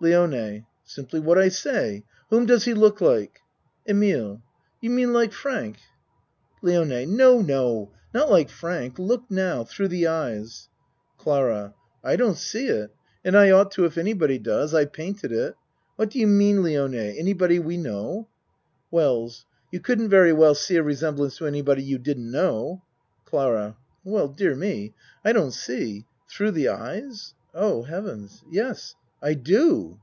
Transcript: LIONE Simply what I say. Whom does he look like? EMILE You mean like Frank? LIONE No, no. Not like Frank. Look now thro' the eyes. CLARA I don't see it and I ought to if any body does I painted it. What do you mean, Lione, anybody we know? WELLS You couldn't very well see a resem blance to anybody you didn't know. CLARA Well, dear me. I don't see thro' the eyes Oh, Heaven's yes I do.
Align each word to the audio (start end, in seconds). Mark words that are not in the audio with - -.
LIONE 0.00 0.66
Simply 0.84 1.18
what 1.18 1.38
I 1.38 1.48
say. 1.48 2.04
Whom 2.28 2.44
does 2.44 2.64
he 2.66 2.74
look 2.74 3.00
like? 3.00 3.40
EMILE 3.88 4.42
You 4.82 4.90
mean 4.90 5.14
like 5.14 5.32
Frank? 5.32 5.78
LIONE 6.60 7.06
No, 7.16 7.40
no. 7.40 7.90
Not 8.12 8.30
like 8.30 8.50
Frank. 8.50 8.98
Look 8.98 9.22
now 9.30 9.64
thro' 9.64 9.86
the 9.88 10.06
eyes. 10.06 10.68
CLARA 11.16 11.72
I 12.02 12.16
don't 12.16 12.36
see 12.36 12.66
it 12.68 12.90
and 13.24 13.34
I 13.34 13.50
ought 13.50 13.70
to 13.70 13.86
if 13.86 13.96
any 13.96 14.12
body 14.12 14.36
does 14.38 14.74
I 14.74 14.84
painted 14.84 15.32
it. 15.32 15.54
What 15.96 16.10
do 16.10 16.18
you 16.18 16.26
mean, 16.26 16.58
Lione, 16.58 17.18
anybody 17.18 17.58
we 17.58 17.78
know? 17.78 18.28
WELLS 18.90 19.46
You 19.72 19.80
couldn't 19.80 20.10
very 20.10 20.34
well 20.34 20.54
see 20.54 20.76
a 20.76 20.82
resem 20.82 21.16
blance 21.16 21.38
to 21.38 21.46
anybody 21.46 21.82
you 21.82 21.96
didn't 21.96 22.30
know. 22.30 22.82
CLARA 23.24 23.78
Well, 24.04 24.28
dear 24.28 24.54
me. 24.54 24.92
I 25.24 25.32
don't 25.32 25.52
see 25.52 26.04
thro' 26.28 26.50
the 26.50 26.68
eyes 26.68 27.32
Oh, 27.54 27.84
Heaven's 27.84 28.42
yes 28.50 28.96
I 29.22 29.32
do. 29.32 29.98